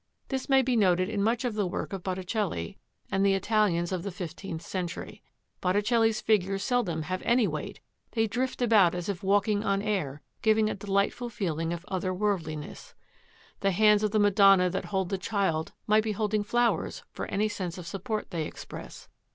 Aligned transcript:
This 0.29 0.49
may 0.49 0.63
be 0.63 0.75
noted 0.75 1.09
in 1.09 1.21
much 1.21 1.45
of 1.45 1.53
the 1.53 1.67
work 1.67 1.93
of 1.93 2.01
Botticelli 2.01 2.79
and 3.11 3.23
the 3.23 3.35
Italians 3.35 3.91
of 3.91 4.01
the 4.01 4.09
fifteenth 4.09 4.63
century. 4.63 5.21
Botticelli's 5.61 6.21
figures 6.21 6.63
seldom 6.63 7.03
have 7.03 7.21
any 7.23 7.47
weight; 7.47 7.81
they 8.13 8.25
drift 8.25 8.63
about 8.63 8.95
as 8.95 9.09
if 9.09 9.21
walking 9.21 9.63
on 9.63 9.83
air, 9.83 10.23
giving 10.41 10.71
a 10.71 10.73
delightful 10.73 11.29
feeling 11.29 11.71
of 11.71 11.85
otherworldliness. 11.87 12.95
The 13.59 13.69
hands 13.69 14.01
of 14.01 14.09
the 14.09 14.17
Madonna 14.17 14.71
that 14.71 14.85
hold 14.85 15.09
the 15.09 15.19
Child 15.19 15.71
might 15.85 16.03
be 16.03 16.13
holding 16.13 16.41
flowers 16.43 17.03
for 17.11 17.27
any 17.27 17.47
sense 17.47 17.77
of 17.77 17.85
support 17.85 18.31
they 18.31 18.47
express. 18.47 19.07